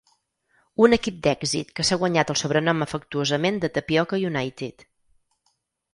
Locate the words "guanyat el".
2.03-2.41